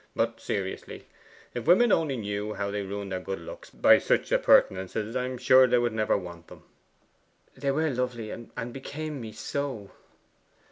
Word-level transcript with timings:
'But 0.15 0.39
seriously, 0.41 1.05
if 1.53 1.67
women 1.67 1.91
only 1.91 2.17
knew 2.17 2.55
how 2.55 2.71
they 2.71 2.81
ruin 2.81 3.09
their 3.09 3.19
good 3.19 3.37
looks 3.39 3.69
by 3.69 3.99
such 3.99 4.31
appurtenances, 4.31 5.15
I 5.15 5.25
am 5.25 5.37
sure 5.37 5.67
they 5.67 5.77
would 5.77 5.93
never 5.93 6.17
want 6.17 6.47
them.' 6.47 6.63
'They 7.53 7.69
were 7.69 7.91
lovely, 7.91 8.31
and 8.31 8.73
became 8.73 9.21
me 9.21 9.31
so! 9.31 9.91